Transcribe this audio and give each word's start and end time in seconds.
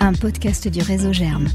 un 0.00 0.12
podcast 0.12 0.68
du 0.68 0.82
réseau 0.82 1.14
Germe. 1.14 1.48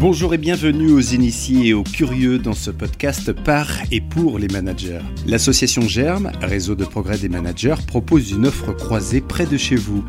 Bonjour 0.00 0.34
et 0.34 0.38
bienvenue 0.38 0.90
aux 0.90 1.00
initiés 1.00 1.68
et 1.68 1.74
aux 1.74 1.84
curieux 1.84 2.38
dans 2.38 2.54
ce 2.54 2.72
podcast 2.72 3.32
par 3.32 3.68
et 3.92 4.00
pour 4.00 4.40
les 4.40 4.48
managers. 4.48 5.02
L'association 5.26 5.82
Germe, 5.82 6.32
réseau 6.40 6.74
de 6.74 6.84
progrès 6.84 7.18
des 7.18 7.28
managers, 7.28 7.76
propose 7.86 8.32
une 8.32 8.46
offre 8.46 8.72
croisée 8.72 9.20
près 9.20 9.46
de 9.46 9.56
chez 9.56 9.76
vous. 9.76 10.04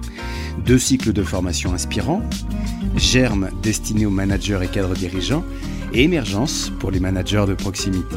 Deux 0.65 0.79
cycles 0.79 1.13
de 1.13 1.21
formation 1.21 1.73
inspirants, 1.73 2.23
Germe 2.95 3.49
destiné 3.61 4.07
aux 4.07 4.11
managers 4.11 4.61
et 4.63 4.67
cadres 4.67 4.95
dirigeants, 4.95 5.43
et 5.93 6.03
Émergence 6.03 6.71
pour 6.79 6.89
les 6.89 6.99
managers 6.99 7.45
de 7.47 7.53
proximité. 7.53 8.15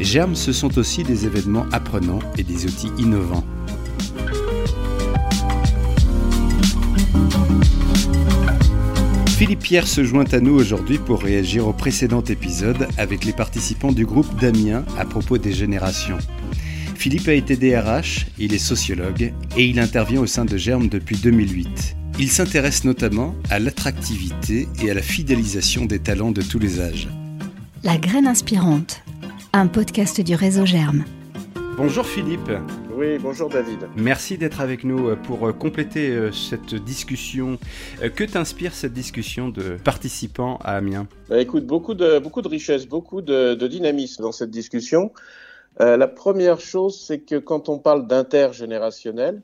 Germe, 0.00 0.34
ce 0.34 0.52
sont 0.52 0.76
aussi 0.76 1.04
des 1.04 1.24
événements 1.24 1.66
apprenants 1.70 2.18
et 2.36 2.42
des 2.42 2.64
outils 2.64 2.90
innovants. 2.98 3.44
Philippe 9.36 9.60
Pierre 9.60 9.86
se 9.86 10.02
joint 10.02 10.24
à 10.32 10.40
nous 10.40 10.54
aujourd'hui 10.54 10.96
pour 10.96 11.20
réagir 11.20 11.68
au 11.68 11.74
précédent 11.74 12.22
épisode 12.22 12.88
avec 12.96 13.22
les 13.26 13.34
participants 13.34 13.92
du 13.92 14.06
groupe 14.06 14.34
d'Amiens 14.40 14.82
à 14.98 15.04
propos 15.04 15.36
des 15.36 15.52
générations. 15.52 16.16
Philippe 16.94 17.28
a 17.28 17.34
été 17.34 17.54
DRH, 17.54 18.28
il 18.38 18.54
est 18.54 18.58
sociologue 18.58 19.34
et 19.58 19.66
il 19.66 19.78
intervient 19.78 20.22
au 20.22 20.26
sein 20.26 20.46
de 20.46 20.56
Germe 20.56 20.88
depuis 20.88 21.18
2008. 21.18 21.96
Il 22.18 22.30
s'intéresse 22.30 22.84
notamment 22.84 23.34
à 23.50 23.58
l'attractivité 23.58 24.68
et 24.82 24.90
à 24.90 24.94
la 24.94 25.02
fidélisation 25.02 25.84
des 25.84 25.98
talents 25.98 26.32
de 26.32 26.40
tous 26.40 26.58
les 26.58 26.80
âges. 26.80 27.08
La 27.84 27.98
graine 27.98 28.26
inspirante, 28.26 29.02
un 29.52 29.66
podcast 29.66 30.18
du 30.18 30.34
réseau 30.34 30.64
Germe. 30.64 31.04
Bonjour 31.76 32.06
Philippe. 32.06 32.52
Oui, 32.96 33.18
bonjour 33.18 33.50
David. 33.50 33.90
Merci 33.94 34.38
d'être 34.38 34.62
avec 34.62 34.82
nous 34.82 35.10
euh, 35.10 35.16
pour 35.16 35.46
euh, 35.46 35.52
compléter 35.52 36.08
euh, 36.08 36.32
cette 36.32 36.74
discussion. 36.74 37.58
Que 38.00 38.24
t'inspire 38.24 38.72
cette 38.72 38.94
discussion 38.94 39.50
de 39.50 39.76
participants 39.84 40.56
à 40.64 40.76
Amiens? 40.76 41.06
Bah, 41.28 41.38
Écoute, 41.38 41.66
beaucoup 41.66 41.92
de, 41.92 42.18
beaucoup 42.18 42.40
de 42.40 42.48
richesse, 42.48 42.86
beaucoup 42.86 43.20
de, 43.20 43.54
dynamisme 43.66 44.22
dans 44.22 44.32
cette 44.32 44.50
discussion. 44.50 45.12
la 45.78 46.08
première 46.08 46.58
chose, 46.58 46.98
c'est 46.98 47.18
que 47.18 47.36
quand 47.36 47.68
on 47.68 47.78
parle 47.78 48.06
d'intergénérationnel, 48.06 49.42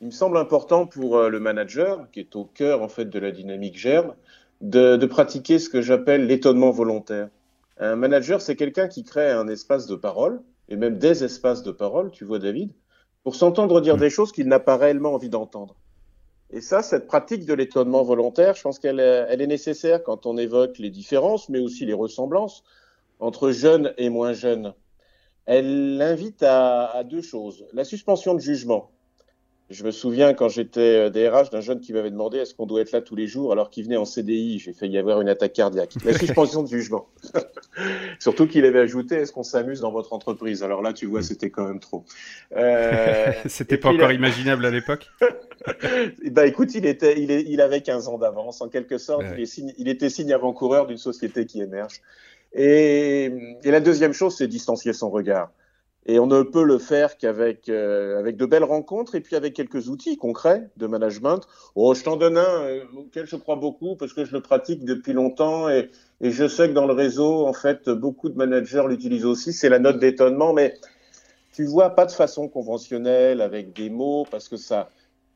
il 0.00 0.06
me 0.06 0.12
semble 0.12 0.38
important 0.38 0.86
pour 0.86 1.28
le 1.28 1.38
manager, 1.38 2.06
qui 2.12 2.20
est 2.20 2.34
au 2.34 2.44
cœur 2.44 2.80
en 2.80 2.88
fait 2.88 3.10
de 3.10 3.18
la 3.18 3.30
dynamique 3.30 3.76
germe, 3.76 4.14
de, 4.62 4.96
de 4.96 5.06
pratiquer 5.06 5.58
ce 5.58 5.68
que 5.68 5.82
j'appelle 5.82 6.26
l'étonnement 6.26 6.70
volontaire. 6.70 7.28
Un 7.78 7.96
manager, 7.96 8.40
c'est 8.40 8.56
quelqu'un 8.56 8.88
qui 8.88 9.04
crée 9.04 9.30
un 9.30 9.48
espace 9.48 9.86
de 9.86 9.96
parole 9.96 10.40
et 10.70 10.76
même 10.76 10.98
des 10.98 11.24
espaces 11.24 11.62
de 11.62 11.72
parole, 11.72 12.10
tu 12.10 12.24
vois 12.24 12.38
David, 12.38 12.72
pour 13.24 13.34
s'entendre 13.34 13.80
dire 13.80 13.96
mm. 13.96 14.00
des 14.00 14.10
choses 14.10 14.32
qu'il 14.32 14.48
n'a 14.48 14.60
pas 14.60 14.76
réellement 14.76 15.12
envie 15.12 15.28
d'entendre. 15.28 15.76
Et 16.52 16.60
ça, 16.60 16.82
cette 16.82 17.06
pratique 17.06 17.44
de 17.44 17.54
l'étonnement 17.54 18.02
volontaire, 18.02 18.54
je 18.54 18.62
pense 18.62 18.78
qu'elle 18.78 18.98
elle 18.98 19.40
est 19.40 19.46
nécessaire 19.46 20.02
quand 20.02 20.26
on 20.26 20.36
évoque 20.36 20.78
les 20.78 20.90
différences, 20.90 21.48
mais 21.48 21.60
aussi 21.60 21.86
les 21.86 21.92
ressemblances 21.92 22.64
entre 23.20 23.50
jeunes 23.50 23.92
et 23.98 24.08
moins 24.08 24.32
jeunes. 24.32 24.74
Elle 25.46 26.00
invite 26.02 26.42
à, 26.42 26.86
à 26.86 27.04
deux 27.04 27.22
choses. 27.22 27.66
La 27.72 27.84
suspension 27.84 28.34
de 28.34 28.40
jugement. 28.40 28.90
Je 29.70 29.84
me 29.84 29.92
souviens 29.92 30.34
quand 30.34 30.48
j'étais 30.48 31.10
DRH 31.10 31.46
euh, 31.46 31.50
d'un 31.52 31.60
jeune 31.60 31.80
qui 31.80 31.92
m'avait 31.92 32.10
demandé 32.10 32.38
est-ce 32.38 32.54
qu'on 32.54 32.66
doit 32.66 32.80
être 32.80 32.90
là 32.90 33.00
tous 33.00 33.14
les 33.14 33.28
jours 33.28 33.52
alors 33.52 33.70
qu'il 33.70 33.84
venait 33.84 33.96
en 33.96 34.04
CDI. 34.04 34.58
J'ai 34.58 34.72
failli 34.72 34.94
y 34.94 34.98
avoir 34.98 35.20
une 35.20 35.28
attaque 35.28 35.52
cardiaque. 35.52 35.94
La 36.04 36.12
suspension 36.18 36.64
de 36.64 36.68
jugement. 36.68 37.06
Surtout 38.18 38.48
qu'il 38.48 38.64
avait 38.64 38.80
ajouté 38.80 39.14
est-ce 39.14 39.30
qu'on 39.30 39.44
s'amuse 39.44 39.80
dans 39.80 39.92
votre 39.92 40.12
entreprise? 40.12 40.64
Alors 40.64 40.82
là, 40.82 40.92
tu 40.92 41.06
vois, 41.06 41.22
c'était 41.22 41.50
quand 41.50 41.64
même 41.64 41.78
trop. 41.78 42.04
Euh, 42.56 43.32
c'était 43.46 43.76
pas 43.76 43.90
encore 43.90 44.10
imaginable 44.10 44.66
à 44.66 44.70
l'époque? 44.70 45.06
Bah 46.30 46.46
écoute, 46.46 46.74
il, 46.74 46.86
était, 46.86 47.20
il, 47.20 47.30
est, 47.30 47.42
il 47.46 47.60
avait 47.60 47.82
15 47.82 48.08
ans 48.08 48.16
d'avance. 48.16 48.62
En 48.62 48.70
quelque 48.70 48.96
sorte, 48.96 49.26
il, 49.36 49.74
il, 49.76 49.88
était 49.88 50.08
signe 50.08 50.32
avant-coureur 50.32 50.86
d'une 50.86 50.96
société 50.96 51.44
qui 51.44 51.60
émerge. 51.60 52.00
Et, 52.54 53.30
et 53.62 53.70
la 53.70 53.80
deuxième 53.80 54.14
chose, 54.14 54.34
c'est 54.38 54.48
distancier 54.48 54.94
son 54.94 55.10
regard. 55.10 55.50
Et 56.06 56.18
on 56.18 56.26
ne 56.26 56.42
peut 56.42 56.64
le 56.64 56.78
faire 56.78 57.18
qu'avec 57.18 57.68
euh, 57.68 58.18
avec 58.18 58.36
de 58.36 58.46
belles 58.46 58.64
rencontres 58.64 59.14
et 59.14 59.20
puis 59.20 59.36
avec 59.36 59.54
quelques 59.54 59.88
outils 59.88 60.16
concrets 60.16 60.70
de 60.76 60.86
management. 60.86 61.46
Oh, 61.74 61.94
je 61.94 62.02
t'en 62.02 62.16
donne 62.16 62.38
un 62.38 62.62
euh, 62.62 62.84
auquel 62.96 63.26
je 63.26 63.36
crois 63.36 63.56
beaucoup 63.56 63.96
parce 63.96 64.14
que 64.14 64.24
je 64.24 64.32
le 64.32 64.40
pratique 64.40 64.84
depuis 64.84 65.12
longtemps 65.12 65.68
et, 65.68 65.90
et 66.22 66.30
je 66.30 66.48
sais 66.48 66.68
que 66.68 66.72
dans 66.72 66.86
le 66.86 66.94
réseau, 66.94 67.46
en 67.46 67.52
fait, 67.52 67.90
beaucoup 67.90 68.30
de 68.30 68.36
managers 68.36 68.84
l'utilisent 68.88 69.26
aussi. 69.26 69.52
C'est 69.52 69.68
la 69.68 69.78
note 69.78 69.98
d'étonnement, 69.98 70.54
mais 70.54 70.74
tu 71.52 71.64
vois 71.66 71.90
pas 71.90 72.06
de 72.06 72.12
façon 72.12 72.48
conventionnelle 72.48 73.42
avec 73.42 73.74
des 73.74 73.90
mots 73.90 74.26
parce 74.30 74.48
que 74.48 74.56
ça 74.56 74.88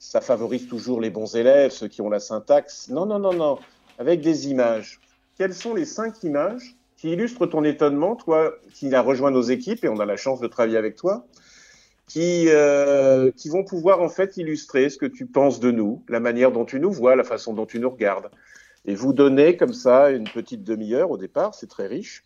ça 0.05 0.21
favorise 0.21 0.69
toujours 0.69 1.01
les 1.01 1.09
bons 1.09 1.35
élèves, 1.35 1.71
ceux 1.71 1.89
qui 1.89 2.03
ont 2.03 2.11
la 2.11 2.21
syntaxe. 2.21 2.89
Non, 2.91 3.07
non, 3.07 3.19
non, 3.19 3.33
non. 3.33 3.59
Avec 3.99 4.21
des 4.21 4.49
images. 4.49 5.01
Quelles 5.39 5.55
sont 5.55 5.75
les 5.75 5.87
cinq 5.87 6.23
images 6.23 6.77
qui 7.05 7.13
illustre 7.13 7.45
ton 7.45 7.65
étonnement, 7.65 8.17
toi 8.17 8.55
qui 8.73 8.95
as 8.95 9.03
rejoint 9.03 9.31
nos 9.31 9.43
équipes 9.43 9.85
et 9.85 9.91
on 9.91 10.01
a 10.01 10.07
la 10.07 10.17
chance 10.17 10.41
de 10.41 10.47
travailler 10.47 10.79
avec 10.79 10.97
toi, 10.97 11.27
qui, 12.07 12.47
euh, 12.49 13.31
qui 13.37 13.51
vont 13.51 13.63
pouvoir 13.63 14.01
en 14.01 14.09
fait 14.09 14.39
illustrer 14.39 14.89
ce 14.89 14.97
que 14.97 15.05
tu 15.05 15.27
penses 15.27 15.61
de 15.61 15.71
nous, 15.71 16.03
la 16.09 16.19
manière 16.19 16.51
dont 16.51 16.65
tu 16.65 16.81
nous 16.81 16.91
vois, 16.91 17.15
la 17.15 17.23
façon 17.23 17.53
dont 17.53 17.67
tu 17.67 17.79
nous 17.79 17.91
regardes. 17.91 18.31
Et 18.87 18.95
vous 18.95 19.13
donner 19.13 19.59
comme 19.59 19.75
ça 19.75 20.13
une 20.13 20.25
petite 20.25 20.65
demi-heure 20.65 21.11
au 21.11 21.19
départ, 21.19 21.55
c'est 21.55 21.67
très 21.67 21.87
riche, 21.89 22.25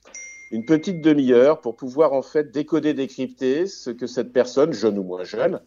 une 0.53 0.65
petite 0.65 1.03
demi-heure 1.03 1.61
pour 1.61 1.75
pouvoir 1.75 2.13
en 2.13 2.23
fait 2.23 2.53
décoder, 2.53 2.95
décrypter 2.95 3.67
ce 3.67 3.91
que 3.91 4.07
cette 4.07 4.33
personne, 4.33 4.73
jeune 4.73 4.97
ou 4.97 5.03
moins 5.03 5.25
jeune, 5.25 5.61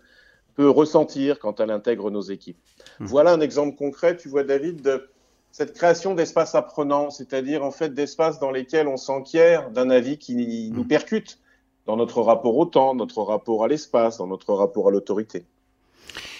peut 0.55 0.69
ressentir 0.69 1.37
quand 1.37 1.59
elle 1.59 1.71
intègre 1.71 2.11
nos 2.11 2.21
équipes. 2.21 2.59
Mmh. 3.01 3.05
Voilà 3.07 3.33
un 3.33 3.41
exemple 3.41 3.75
concret, 3.75 4.15
tu 4.15 4.29
vois 4.29 4.45
David, 4.45 4.81
de 4.81 5.09
cette 5.51 5.73
création 5.73 6.15
d'espaces 6.15 6.55
apprenants, 6.55 7.09
c'est-à-dire 7.09 7.63
en 7.63 7.71
fait 7.71 7.93
d'espaces 7.93 8.39
dans 8.39 8.51
lesquels 8.51 8.87
on 8.87 8.97
s'enquiert 8.97 9.69
d'un 9.71 9.89
avis 9.89 10.17
qui 10.17 10.71
nous 10.73 10.83
mm. 10.83 10.87
percute 10.87 11.39
dans 11.85 11.97
notre 11.97 12.21
rapport 12.21 12.55
au 12.57 12.65
temps, 12.65 12.95
notre 12.95 13.21
rapport 13.21 13.63
à 13.63 13.67
l'espace, 13.67 14.17
dans 14.17 14.27
notre 14.27 14.53
rapport 14.53 14.87
à 14.87 14.91
l'autorité. 14.91 15.45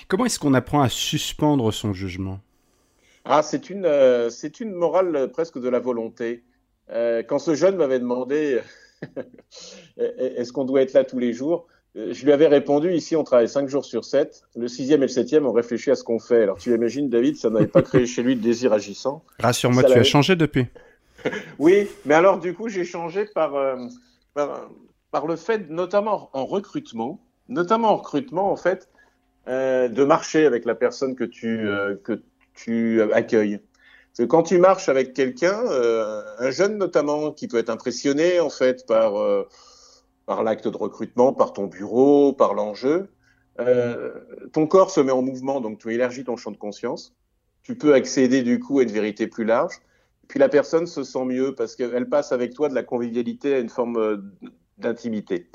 Comment 0.07 0.25
est-ce 0.25 0.39
qu'on 0.39 0.53
apprend 0.53 0.81
à 0.81 0.89
suspendre 0.89 1.71
son 1.73 1.93
jugement? 1.93 2.39
Ah, 3.25 3.43
c'est 3.43 3.69
une, 3.69 3.85
euh, 3.85 4.29
c'est 4.29 4.59
une 4.59 4.71
morale 4.71 5.29
presque 5.31 5.59
de 5.59 5.69
la 5.69 5.79
volonté. 5.79 6.43
Euh, 6.89 7.23
quand 7.23 7.39
ce 7.39 7.55
jeune 7.55 7.75
m'avait 7.75 7.99
demandé 7.99 8.61
est-ce 9.97 10.51
qu'on 10.51 10.65
doit 10.65 10.81
être 10.81 10.93
là 10.93 11.03
tous 11.03 11.19
les 11.19 11.33
jours, 11.33 11.67
euh, 11.67 11.80
je 11.93 12.23
lui 12.23 12.31
avais 12.31 12.47
répondu, 12.47 12.93
ici 12.93 13.15
on 13.15 13.23
travaille 13.23 13.49
5 13.49 13.67
jours 13.67 13.83
sur 13.83 14.05
7, 14.05 14.43
le 14.55 14.67
sixième 14.67 15.01
et 15.01 15.07
le 15.07 15.11
septième 15.11 15.45
on 15.45 15.51
réfléchit 15.51 15.91
à 15.91 15.95
ce 15.95 16.03
qu'on 16.03 16.19
fait. 16.19 16.43
Alors 16.43 16.57
tu 16.57 16.73
imagines 16.73 17.09
David, 17.09 17.35
ça 17.35 17.49
n'avait 17.49 17.67
pas 17.67 17.81
créé 17.81 18.05
chez 18.05 18.23
lui 18.23 18.35
de 18.35 18.41
désir 18.41 18.71
agissant. 18.71 19.23
Rassure-moi, 19.39 19.83
tu 19.83 19.93
as 19.93 20.03
changé 20.03 20.35
depuis 20.35 20.67
Oui, 21.59 21.87
mais 22.05 22.15
alors 22.15 22.39
du 22.39 22.53
coup 22.53 22.69
j'ai 22.69 22.85
changé 22.85 23.25
par, 23.25 23.55
euh, 23.55 23.75
par, 25.11 25.27
le 25.27 25.35
fait, 25.35 25.69
notamment 25.69 26.29
en 26.31 26.45
recrutement, 26.45 27.19
notamment 27.49 27.89
en 27.89 27.97
recrutement 27.97 28.51
en 28.51 28.57
fait, 28.57 28.87
euh, 29.49 29.89
de 29.89 30.03
marcher 30.05 30.45
avec 30.45 30.63
la 30.63 30.75
personne 30.75 31.15
que 31.15 31.25
tu, 31.25 31.67
que 32.03 32.21
tu 32.53 33.01
accueilles. 33.11 33.59
Parce 34.11 34.19
que 34.19 34.23
quand 34.23 34.43
tu 34.43 34.59
marches 34.59 34.87
avec 34.87 35.13
quelqu'un, 35.13 35.61
un 36.39 36.51
jeune 36.51 36.77
notamment, 36.77 37.31
qui 37.31 37.49
peut 37.49 37.57
être 37.57 37.69
impressionné 37.69 38.39
en 38.39 38.49
fait 38.49 38.85
par 38.85 39.13
par 40.25 40.43
l'acte 40.43 40.67
de 40.67 40.77
recrutement, 40.77 41.33
par 41.33 41.53
ton 41.53 41.67
bureau, 41.67 42.33
par 42.33 42.53
l'enjeu. 42.53 43.09
Euh, 43.59 44.13
ton 44.53 44.67
corps 44.67 44.91
se 44.91 45.01
met 45.01 45.11
en 45.11 45.21
mouvement, 45.21 45.61
donc 45.61 45.79
tu 45.79 45.93
élargis 45.93 46.23
ton 46.23 46.37
champ 46.37 46.51
de 46.51 46.57
conscience. 46.57 47.13
Tu 47.63 47.77
peux 47.77 47.93
accéder 47.93 48.41
du 48.43 48.59
coup 48.59 48.79
à 48.79 48.83
une 48.83 48.91
vérité 48.91 49.27
plus 49.27 49.45
large. 49.45 49.81
Puis 50.27 50.39
la 50.39 50.49
personne 50.49 50.87
se 50.87 51.03
sent 51.03 51.25
mieux 51.25 51.53
parce 51.53 51.75
qu'elle 51.75 52.07
passe 52.07 52.31
avec 52.31 52.53
toi 52.53 52.69
de 52.69 52.75
la 52.75 52.83
convivialité 52.83 53.53
à 53.53 53.59
une 53.59 53.69
forme 53.69 53.97
euh, 53.97 54.17
d'intimité. 54.77 55.49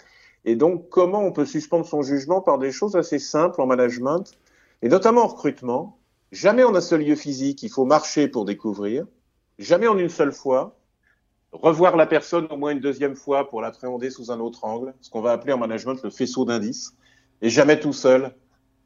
Et 0.44 0.54
donc, 0.54 0.88
comment 0.90 1.24
on 1.24 1.32
peut 1.32 1.46
suspendre 1.46 1.86
son 1.86 2.02
jugement 2.02 2.40
par 2.40 2.58
des 2.58 2.70
choses 2.70 2.94
assez 2.94 3.18
simples 3.18 3.60
en 3.60 3.66
management, 3.66 4.30
et 4.82 4.88
notamment 4.88 5.24
en 5.24 5.26
recrutement? 5.26 5.98
Jamais 6.30 6.62
en 6.62 6.74
un 6.74 6.80
seul 6.80 7.02
lieu 7.02 7.16
physique, 7.16 7.62
il 7.62 7.70
faut 7.70 7.84
marcher 7.84 8.28
pour 8.28 8.44
découvrir. 8.44 9.06
Jamais 9.58 9.88
en 9.88 9.98
une 9.98 10.08
seule 10.08 10.32
fois 10.32 10.75
revoir 11.62 11.96
la 11.96 12.06
personne 12.06 12.46
au 12.50 12.56
moins 12.56 12.72
une 12.72 12.80
deuxième 12.80 13.14
fois 13.14 13.48
pour 13.48 13.60
l'appréhender 13.60 14.10
sous 14.10 14.30
un 14.30 14.40
autre 14.40 14.64
angle, 14.64 14.94
ce 15.00 15.10
qu'on 15.10 15.20
va 15.20 15.32
appeler 15.32 15.52
en 15.52 15.58
management 15.58 16.02
le 16.02 16.10
faisceau 16.10 16.44
d'indices, 16.44 16.94
et 17.42 17.50
jamais 17.50 17.78
tout 17.78 17.92
seul, 17.92 18.32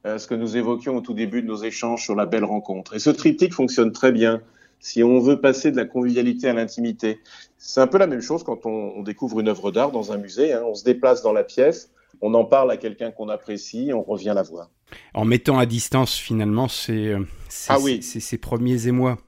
euh, 0.06 0.18
ce 0.18 0.26
que 0.26 0.34
nous 0.34 0.56
évoquions 0.56 0.96
au 0.96 1.00
tout 1.00 1.14
début 1.14 1.42
de 1.42 1.46
nos 1.46 1.62
échanges 1.62 2.02
sur 2.02 2.14
la 2.14 2.26
belle 2.26 2.44
rencontre. 2.44 2.94
Et 2.94 2.98
ce 2.98 3.10
triptyque 3.10 3.52
fonctionne 3.52 3.92
très 3.92 4.12
bien 4.12 4.40
si 4.78 5.02
on 5.02 5.20
veut 5.20 5.40
passer 5.40 5.70
de 5.70 5.76
la 5.76 5.84
convivialité 5.84 6.48
à 6.48 6.54
l'intimité. 6.54 7.20
C'est 7.58 7.80
un 7.80 7.86
peu 7.86 7.98
la 7.98 8.06
même 8.06 8.22
chose 8.22 8.42
quand 8.42 8.64
on, 8.64 9.02
découvre 9.02 9.40
une 9.40 9.48
œuvre 9.48 9.70
d'art 9.70 9.92
dans 9.92 10.12
un 10.12 10.16
musée, 10.16 10.54
hein. 10.54 10.62
on 10.66 10.74
se 10.74 10.84
déplace 10.84 11.22
dans 11.22 11.32
la 11.32 11.44
pièce, 11.44 11.90
on 12.22 12.32
en 12.32 12.44
parle 12.44 12.70
à 12.70 12.78
quelqu'un 12.78 13.10
qu'on 13.10 13.28
apprécie, 13.28 13.90
on 13.92 14.02
revient 14.02 14.32
la 14.34 14.42
voir. 14.42 14.70
En 15.12 15.26
mettant 15.26 15.58
à 15.58 15.66
distance 15.66 16.16
finalement 16.16 16.66
ces, 16.66 17.08
euh, 17.08 17.20
ah 17.68 17.78
oui. 17.78 18.02
ces 18.02 18.38
premiers 18.38 18.86
émois. 18.86 19.18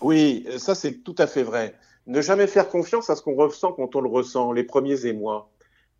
Oui, 0.00 0.46
ça 0.56 0.74
c'est 0.74 1.02
tout 1.04 1.16
à 1.18 1.26
fait 1.26 1.42
vrai. 1.42 1.74
Ne 2.06 2.20
jamais 2.20 2.46
faire 2.46 2.68
confiance 2.68 3.10
à 3.10 3.16
ce 3.16 3.22
qu'on 3.22 3.34
ressent 3.34 3.72
quand 3.72 3.94
on 3.94 4.00
le 4.00 4.08
ressent, 4.08 4.52
les 4.52 4.64
premiers 4.64 5.06
émois. 5.06 5.50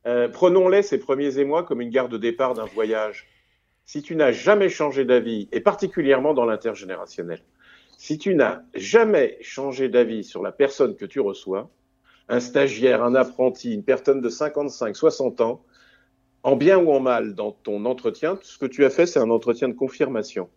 Euh, 0.07 0.29
Prenons-les, 0.29 0.83
ces 0.83 0.99
premiers 0.99 1.39
émois, 1.39 1.63
comme 1.63 1.81
une 1.81 1.91
gare 1.91 2.09
de 2.09 2.19
départ 2.19 2.55
d'un 2.55 2.65
voyage. 2.65 3.29
si 3.85 4.03
tu 4.03 4.15
n'as 4.15 4.31
jamais 4.33 4.69
changé 4.69 5.05
d'avis, 5.05 5.49
et 5.53 5.61
particulièrement 5.61 6.33
dans 6.33 6.45
l'intergénérationnel, 6.45 7.43
si 7.99 8.19
tu 8.19 8.35
n'as 8.35 8.63
jamais 8.75 9.37
changé 9.43 9.89
d'avis 9.89 10.25
sur 10.25 10.43
la 10.43 10.53
personne 10.53 10.97
que 10.97 11.05
tu 11.05 11.21
reçois, 11.21 11.71
un 12.29 12.41
stagiaire, 12.41 13.03
un 13.03 13.15
apprenti, 13.15 13.75
une 13.75 13.83
personne 13.83 14.21
de 14.21 14.29
55, 14.29 14.95
60 14.97 15.41
ans, 15.41 15.65
en 16.43 16.57
bien 16.57 16.79
ou 16.79 16.93
en 16.93 17.01
mal 17.01 17.35
dans 17.35 17.53
ton 17.53 17.85
entretien, 17.85 18.39
ce 18.43 18.57
que 18.57 18.67
tu 18.67 18.85
as 18.85 18.91
fait, 18.91 19.07
c'est 19.07 19.19
un 19.19 19.31
entretien 19.31 19.69
de 19.69 19.75
confirmation. 19.75 20.49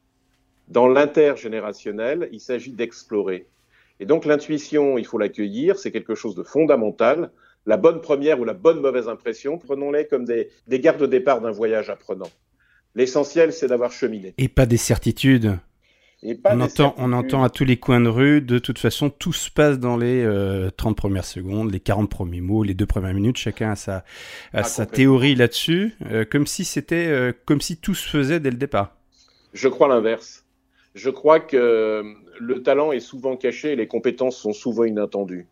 Dans 0.69 0.88
l'intergénérationnel, 0.88 2.30
il 2.31 2.39
s'agit 2.39 2.72
d'explorer. 2.72 3.48
Et 4.04 4.06
donc 4.06 4.26
l'intuition, 4.26 4.98
il 4.98 5.06
faut 5.06 5.18
l'accueillir, 5.18 5.80
c'est 5.80 5.90
quelque 5.90 6.14
chose 6.14 6.36
de 6.36 6.44
fondamental. 6.44 7.32
La 7.66 7.78
bonne 7.78 8.02
première 8.02 8.38
ou 8.42 8.44
la 8.44 8.54
bonne 8.54 8.82
mauvaise 8.82 9.08
impression, 9.08 9.58
prenons-les 9.58 10.08
comme 10.08 10.26
des, 10.26 10.50
des 10.68 10.82
gardes 10.82 11.00
de 11.00 11.06
départ 11.06 11.40
d'un 11.40 11.52
voyage 11.52 11.90
apprenant. 11.90 12.28
L'essentiel, 12.96 13.54
c'est 13.54 13.68
d'avoir 13.68 13.94
cheminé. 13.94 14.34
Et 14.38 14.50
pas 14.50 14.66
des 14.66 14.76
certitudes. 14.76 15.58
on, 16.22 16.60
entend, 16.60 16.94
on 16.98 17.14
entend 17.14 17.46
à 17.46 17.50
tous 17.50 17.64
les 17.64 17.78
coins 17.78 18.02
de 18.02 18.10
rue, 18.10 18.42
de 18.42 18.60
toute 18.60 18.78
façon, 18.78 19.10
tout 19.10 19.32
se 19.32 19.50
passe 19.50 19.80
dans 19.80 19.96
les 19.96 20.22
30 20.76 20.92
euh, 20.92 20.96
premières 20.98 21.24
secondes, 21.24 21.72
les 21.72 21.80
40 21.80 22.10
premiers 22.10 22.42
mots, 22.42 22.64
les 22.64 22.74
deux 22.74 22.86
premières 22.86 23.14
minutes, 23.14 23.38
chacun 23.38 23.72
a 23.72 23.78
sa, 23.78 24.04
ah, 24.52 24.64
sa 24.64 24.86
théorie 24.86 25.36
là-dessus, 25.36 25.96
euh, 26.12 26.26
comme 26.30 26.46
si 26.46 26.66
c'était, 26.66 27.08
euh, 27.08 27.32
comme 27.46 27.62
si 27.62 27.78
tout 27.78 27.96
se 27.96 28.10
faisait 28.10 28.42
dès 28.42 28.52
le 28.52 28.58
départ. 28.58 28.98
Je 29.54 29.70
crois 29.70 29.88
l'inverse. 29.88 30.43
Je 30.95 31.10
crois 31.10 31.40
que 31.40 32.04
le 32.40 32.63
talent 32.63 32.92
est 32.92 33.00
souvent 33.00 33.36
caché 33.36 33.72
et 33.72 33.75
les 33.75 33.88
compétences 33.88 34.38
sont 34.38 34.54
souvent 34.54 34.84
inattendues. 34.84 35.48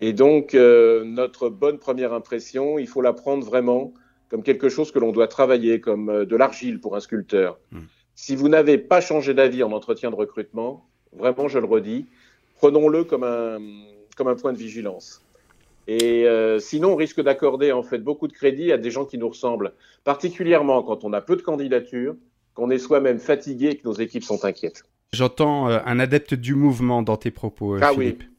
Et 0.00 0.12
donc, 0.12 0.54
notre 0.54 1.48
bonne 1.48 1.78
première 1.78 2.12
impression, 2.12 2.78
il 2.78 2.88
faut 2.88 3.00
la 3.00 3.12
prendre 3.12 3.46
vraiment 3.46 3.92
comme 4.28 4.42
quelque 4.42 4.68
chose 4.68 4.92
que 4.92 4.98
l'on 4.98 5.12
doit 5.12 5.28
travailler, 5.28 5.80
comme 5.80 6.08
euh, 6.08 6.24
de 6.24 6.36
l'argile 6.36 6.80
pour 6.80 6.96
un 6.96 7.00
sculpteur. 7.00 7.58
Hmm. 7.70 7.82
Si 8.14 8.34
vous 8.34 8.48
n'avez 8.48 8.78
pas 8.78 9.00
changé 9.00 9.34
d'avis 9.34 9.62
en 9.62 9.72
entretien 9.72 10.10
de 10.10 10.16
recrutement, 10.16 10.86
vraiment, 11.12 11.48
je 11.48 11.58
le 11.58 11.66
redis, 11.66 12.06
prenons-le 12.56 13.04
comme 13.04 13.24
un, 13.24 13.58
comme 14.16 14.28
un 14.28 14.34
point 14.34 14.52
de 14.52 14.58
vigilance. 14.58 15.22
Et 15.86 16.26
euh, 16.26 16.58
sinon, 16.58 16.92
on 16.92 16.96
risque 16.96 17.20
d'accorder 17.20 17.70
en 17.70 17.82
fait 17.82 17.98
beaucoup 17.98 18.26
de 18.26 18.32
crédit 18.32 18.72
à 18.72 18.78
des 18.78 18.90
gens 18.90 19.04
qui 19.04 19.18
nous 19.18 19.28
ressemblent, 19.28 19.72
particulièrement 20.02 20.82
quand 20.82 21.04
on 21.04 21.12
a 21.12 21.20
peu 21.20 21.36
de 21.36 21.42
candidatures, 21.42 22.16
qu'on 22.56 22.70
est 22.70 22.78
soi-même 22.78 23.18
fatigué 23.20 23.68
et 23.68 23.76
que 23.76 23.86
nos 23.86 23.94
équipes 23.94 24.24
sont 24.24 24.44
inquiètes. 24.44 24.82
J'entends 25.12 25.70
euh, 25.70 25.78
un 25.84 26.00
adepte 26.00 26.34
du 26.34 26.54
mouvement 26.54 27.02
dans 27.02 27.16
tes 27.16 27.30
propos, 27.30 27.76
ah 27.80 27.92
Philippe. 27.92 28.24
Oui. 28.26 28.34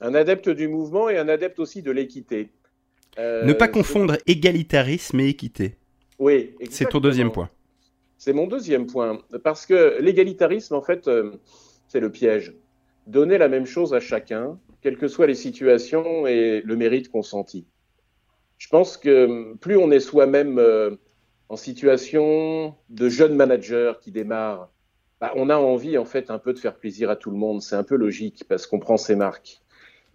Un 0.00 0.14
adepte 0.14 0.48
du 0.48 0.66
mouvement 0.66 1.08
et 1.08 1.18
un 1.18 1.28
adepte 1.28 1.60
aussi 1.60 1.82
de 1.82 1.90
l'équité. 1.90 2.50
Euh, 3.18 3.44
ne 3.44 3.52
pas 3.52 3.68
confondre 3.68 4.16
égalitarisme 4.26 5.20
et 5.20 5.28
équité. 5.28 5.76
Oui, 6.18 6.54
c'est 6.70 6.88
ton 6.88 7.00
deuxième 7.00 7.30
point. 7.30 7.50
C'est 8.16 8.32
mon 8.32 8.46
deuxième 8.46 8.86
point. 8.86 9.20
Parce 9.44 9.66
que 9.66 9.98
l'égalitarisme, 10.00 10.74
en 10.74 10.82
fait, 10.82 11.06
euh, 11.08 11.32
c'est 11.88 12.00
le 12.00 12.10
piège. 12.10 12.54
Donner 13.06 13.38
la 13.38 13.48
même 13.48 13.66
chose 13.66 13.94
à 13.94 14.00
chacun, 14.00 14.58
quelles 14.82 14.96
que 14.96 15.08
soient 15.08 15.26
les 15.26 15.34
situations 15.34 16.26
et 16.26 16.62
le 16.64 16.76
mérite 16.76 17.10
consenti. 17.10 17.66
Je 18.58 18.68
pense 18.68 18.96
que 18.96 19.54
plus 19.56 19.76
on 19.76 19.90
est 19.90 20.00
soi-même 20.00 20.58
euh, 20.58 20.90
en 21.50 21.56
situation 21.56 22.74
de 22.88 23.08
jeune 23.10 23.34
manager 23.34 24.00
qui 24.00 24.12
démarre, 24.12 24.70
bah, 25.20 25.32
on 25.36 25.50
a 25.50 25.56
envie 25.56 25.98
en 25.98 26.06
fait 26.06 26.30
un 26.30 26.38
peu 26.38 26.54
de 26.54 26.58
faire 26.58 26.76
plaisir 26.76 27.10
à 27.10 27.16
tout 27.16 27.30
le 27.30 27.36
monde. 27.36 27.60
C'est 27.60 27.76
un 27.76 27.82
peu 27.82 27.96
logique 27.96 28.44
parce 28.48 28.66
qu'on 28.66 28.78
prend 28.78 28.96
ses 28.96 29.16
marques. 29.16 29.60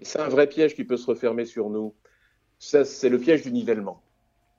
C'est 0.01 0.19
un 0.19 0.29
vrai 0.29 0.47
piège 0.47 0.75
qui 0.75 0.83
peut 0.83 0.97
se 0.97 1.05
refermer 1.05 1.45
sur 1.45 1.69
nous 1.69 1.93
c'est 2.57 3.09
le 3.09 3.19
piège 3.19 3.43
du 3.43 3.51
nivellement. 3.51 4.01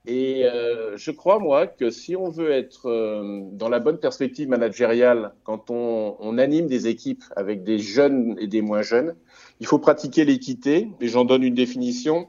Et 0.07 0.45
euh, 0.45 0.97
je 0.97 1.11
crois, 1.11 1.41
moi, 1.41 1.67
que 1.67 1.91
si 1.91 2.15
on 2.15 2.29
veut 2.29 2.53
être 2.53 2.89
euh, 2.89 3.41
dans 3.53 3.69
la 3.69 3.81
bonne 3.81 3.99
perspective 3.99 4.49
managériale, 4.49 5.33
quand 5.43 5.71
on, 5.71 6.17
on, 6.21 6.39
anime 6.39 6.69
des 6.69 6.87
équipes 6.87 7.25
avec 7.35 7.65
des 7.65 7.81
jeunes 7.81 8.37
et 8.39 8.47
des 8.47 8.61
moins 8.61 8.83
jeunes, 8.83 9.17
il 9.59 9.67
faut 9.67 9.81
pratiquer 9.81 10.25
l'équité, 10.25 10.89
et 11.01 11.09
j'en 11.09 11.25
donne 11.25 11.43
une 11.43 11.55
définition, 11.55 12.29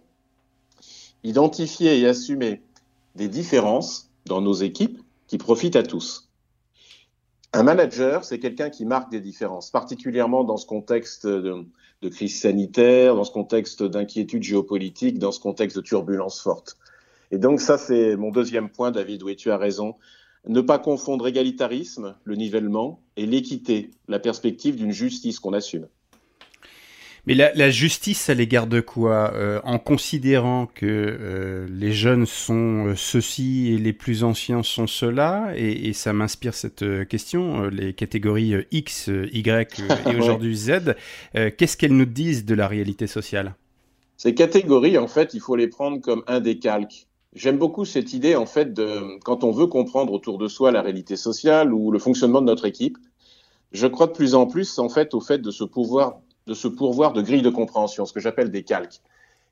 identifier 1.24 2.00
et 2.00 2.08
assumer 2.08 2.62
des 3.16 3.28
différences 3.28 4.07
dans 4.28 4.42
nos 4.42 4.54
équipes 4.54 5.00
qui 5.28 5.38
profitent 5.38 5.76
à 5.76 5.84
tous. 5.84 6.30
Un 7.54 7.64
manager, 7.64 8.24
c'est 8.24 8.40
quelqu'un 8.40 8.70
qui 8.70 8.86
marque 8.86 9.10
des 9.10 9.22
différences, 9.22 9.72
particulièrement 9.72 10.44
dans 10.44 10.58
ce 10.58 10.66
contexte 10.66 11.26
de, 11.26 11.66
de 12.02 12.10
crise 12.10 12.40
sanitaire, 12.40 13.16
dans 13.16 13.24
ce 13.24 13.32
contexte 13.32 13.84
d'inquiétude 13.84 14.44
géopolitique, 14.44 15.18
dans 15.20 15.32
ce 15.32 15.40
contexte 15.40 15.78
de 15.78 15.82
turbulence 15.82 16.42
forte. 16.42 16.78
Et 17.32 17.38
donc 17.38 17.62
ça, 17.62 17.78
c'est 17.78 18.16
mon 18.16 18.32
deuxième 18.32 18.70
point, 18.70 18.92
David, 18.92 19.24
oui, 19.24 19.36
tu 19.36 19.52
as 19.52 19.58
raison. 19.58 19.96
Ne 20.48 20.62
pas 20.62 20.80
confondre 20.80 21.28
égalitarisme, 21.28 22.16
le 22.24 22.36
nivellement, 22.36 23.02
et 23.18 23.26
l'équité, 23.26 23.92
la 24.08 24.20
perspective 24.20 24.76
d'une 24.76 24.92
justice 24.92 25.40
qu'on 25.40 25.54
assume. 25.54 25.88
Mais 27.28 27.34
la, 27.34 27.70
justice 27.70 28.30
à 28.30 28.34
l'égard 28.34 28.68
de 28.68 28.80
quoi 28.80 29.34
euh, 29.34 29.60
En 29.66 29.80
considérant 29.80 30.66
que 30.66 30.86
euh, 30.86 31.68
les 31.70 31.92
jeunes 31.92 32.26
sont 32.26 32.88
euh, 32.88 32.96
ceux-ci 32.96 33.74
et 33.74 33.78
les 33.78 33.92
plus 33.92 34.24
anciens 34.24 34.64
sont 34.64 34.88
ceux-là, 34.88 35.52
et, 35.54 35.92
ça 35.92 36.14
m'inspire 36.14 36.54
cette 36.54 36.86
question, 37.10 37.66
les 37.68 37.92
catégories 37.92 38.54
X, 38.72 39.08
Y 39.08 39.82
et 40.10 40.16
aujourd'hui 40.16 40.56
Z, 40.56 40.96
qu'est-ce 41.34 41.76
qu'elles 41.76 41.98
nous 41.98 42.06
disent 42.06 42.46
de 42.46 42.56
la 42.56 42.66
réalité 42.66 43.08
sociale? 43.08 43.56
Ces 44.16 44.34
catégories, 44.34 44.98
en 44.98 45.08
fait, 45.08 45.34
il 45.34 45.42
faut 45.42 45.58
les 45.58 45.68
prendre 45.68 46.00
comme 46.00 46.24
un 46.28 46.40
décalque. 46.40 47.08
J'aime 47.34 47.58
beaucoup 47.58 47.84
cette 47.84 48.14
idée, 48.14 48.38
en 48.38 48.46
fait, 48.46 48.74
de 48.74 49.20
quand 49.26 49.44
on 49.44 49.52
veut 49.52 49.68
comprendre 49.68 50.14
autour 50.14 50.38
de 50.38 50.48
soi 50.48 50.72
la 50.72 50.82
réalité 50.82 51.18
sociale 51.18 51.74
ou 51.74 51.92
le 51.92 52.00
fonctionnement 52.00 52.40
de 52.40 52.46
notre 52.46 52.66
équipe, 52.66 52.98
je 53.74 53.86
crois 53.86 54.08
de 54.08 54.14
plus 54.14 54.34
en 54.34 54.46
plus, 54.46 54.80
en 54.80 54.88
fait, 54.88 55.14
au 55.14 55.20
fait 55.20 55.40
de 55.40 55.52
se 55.52 55.66
pouvoir 55.66 56.22
de 56.48 56.54
se 56.54 56.68
pourvoir 56.68 57.14
de 57.14 57.22
grilles 57.22 57.42
de 57.42 57.50
compréhension, 57.50 58.06
ce 58.06 58.14
que 58.14 58.20
j'appelle 58.20 58.50
des 58.50 58.64
calques. 58.64 59.02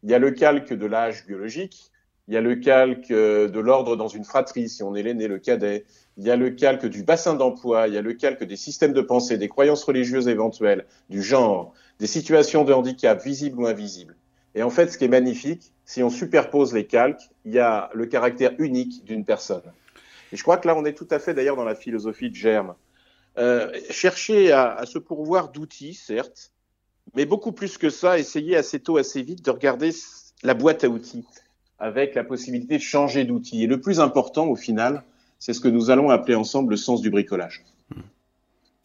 Il 0.04 0.10
y 0.10 0.14
a 0.14 0.20
le 0.20 0.32
calque 0.32 0.74
de 0.74 0.86
l'âge 0.86 1.26
biologique, 1.28 1.92
il 2.28 2.34
y 2.34 2.38
a 2.38 2.42
le 2.42 2.56
calque 2.56 3.12
euh, 3.12 3.48
de 3.50 3.60
l'ordre 3.60 3.96
dans 3.96 4.08
une 4.08 4.24
fratrie, 4.24 4.70
si 4.70 4.82
on 4.82 4.96
est 4.96 5.04
l'aîné, 5.04 5.28
le 5.28 5.38
cadet, 5.38 5.86
il 6.18 6.24
y 6.24 6.32
a 6.32 6.36
le 6.36 6.50
calque 6.50 6.86
du 6.86 7.04
bassin 7.04 7.36
d'emploi, 7.36 7.88
il 7.88 7.94
y 7.94 7.98
a 7.98 8.02
le 8.02 8.14
calque 8.14 8.44
des 8.44 8.56
systèmes 8.56 8.94
de 8.94 9.02
pensée, 9.02 9.38
des 9.38 9.50
croyances 9.50 9.84
religieuses 9.84 10.28
éventuelles, 10.28 10.86
du 11.10 11.22
genre, 11.22 11.74
des 12.00 12.08
situations 12.08 12.64
de 12.64 12.74
handicap 12.74 13.22
visibles 13.24 13.62
ou 13.62 13.68
invisibles. 13.68 14.16
Et 14.56 14.64
en 14.64 14.70
fait, 14.70 14.88
ce 14.88 14.98
qui 14.98 15.04
est 15.04 15.10
magnifique, 15.10 15.74
si 15.84 16.02
on 16.02 16.10
superpose 16.10 16.74
les 16.74 16.88
calques, 16.88 17.30
il 17.44 17.54
y 17.54 17.60
a 17.60 17.90
le 17.94 18.06
caractère 18.06 18.54
unique 18.58 19.04
d'une 19.04 19.26
personne. 19.26 19.64
Et 20.32 20.38
je 20.38 20.44
crois 20.44 20.58
que 20.58 20.68
là, 20.68 20.76
on 20.76 20.86
est 20.86 20.94
tout 20.94 21.08
à 21.12 21.20
fait 21.20 21.34
d'ailleurs 21.34 21.58
dans 21.58 21.66
la 21.66 21.76
philosophie 21.76 22.30
de 22.30 22.36
Germe. 22.36 22.74
Euh, 23.38 23.70
chercher 23.90 24.54
à, 24.54 24.74
à 24.74 24.86
se 24.86 24.98
pourvoir 24.98 25.52
d'outils, 25.52 25.94
certes, 25.94 26.54
mais 27.16 27.26
beaucoup 27.26 27.52
plus 27.52 27.78
que 27.78 27.90
ça, 27.90 28.18
essayer 28.18 28.56
assez 28.56 28.80
tôt, 28.80 28.98
assez 28.98 29.22
vite 29.22 29.46
de 29.46 29.52
regarder 29.52 29.92
la 30.44 30.54
boîte 30.54 30.84
à 30.84 30.90
outils 30.90 31.26
avec 31.80 32.16
la 32.16 32.24
possibilité 32.24 32.78
de 32.78 32.82
changer 32.82 33.26
d'outils. 33.26 33.64
Et 33.64 33.68
le 33.68 33.82
plus 33.82 34.00
important, 34.00 34.48
au 34.48 34.56
final, 34.56 35.04
c'est 35.40 35.54
ce 35.54 35.60
que 35.60 35.68
nous 35.68 35.90
allons 35.90 36.10
appeler 36.10 36.36
ensemble 36.36 36.72
le 36.72 36.78
sens 36.78 37.02
du 37.02 37.10
bricolage. 37.10 37.64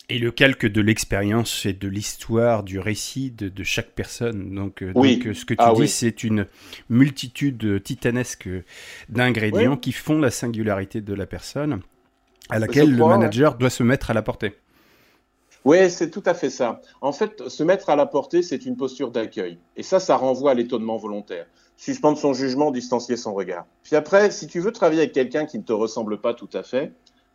Et 0.09 0.19
le 0.19 0.33
calque 0.33 0.67
de 0.67 0.81
l'expérience 0.81 1.67
et 1.67 1.73
de 1.73 1.87
l'histoire, 1.87 2.65
du 2.65 2.81
récit 2.81 3.31
de, 3.31 3.63
chaque 3.63 3.93
personne. 3.93 4.53
Donc, 4.57 4.83
euh, 4.83 4.91
oui. 4.97 5.19
donc, 5.19 5.37
ce 5.37 5.45
que 5.45 5.55
tu 5.55 5.61
ah 5.63 5.73
dis, 5.77 5.87
c'est 5.87 6.25
une 6.25 6.47
multitude 6.89 7.81
titanesque 7.85 8.49
d'ingrédients 9.09 9.77
qui 9.77 9.93
font 9.93 10.19
la 10.19 10.33
singularité 10.33 11.01
de 11.01 11.15
la 11.15 11.27
personne 11.27 11.81
à 12.49 12.59
laquelle 12.59 12.91
le 12.91 13.07
manager 13.07 13.57
doit 13.57 13.71
se 13.71 13.85
mettre 13.85 14.11
à 14.11 14.15
la 14.15 14.23
portée. 14.23 14.55
Oui, 15.65 15.91
c'est 15.91 16.11
tout 16.11 16.23
à 16.25 16.33
fait 16.33 16.49
ça. 16.49 16.81
En 17.03 17.13
fait, 17.13 17.49
se 17.49 17.63
mettre 17.63 17.91
à 17.91 17.97
la 17.97 18.07
portée, 18.07 18.43
c'est 18.43 18.65
une 18.65 18.77
posture 18.77 19.11
d'accueil. 19.11 19.59
Et 19.77 19.83
ça, 19.83 20.01
ça 20.01 20.17
renvoie 20.17 20.53
à 20.53 20.55
l'étonnement 20.55 20.97
volontaire. 20.97 21.47
Suspendre 21.77 22.19
son 22.19 22.33
jugement, 22.33 22.71
distancier 22.71 23.17
son 23.17 23.35
regard. 23.35 23.67
Puis 23.83 23.95
après, 23.95 24.31
si 24.31 24.47
tu 24.47 24.61
veux 24.61 24.73
travailler 24.73 25.03
avec 25.03 25.13
quelqu'un 25.13 25.45
qui 25.45 25.59
ne 25.59 25.63
te 25.63 25.73
ressemble 25.73 26.21
pas 26.21 26.33
tout 26.33 26.49
à 26.55 26.63
fait, 26.63 26.93